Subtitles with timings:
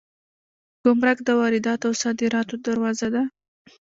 [0.83, 3.23] ګمرک د وارداتو او صادراتو دروازه ده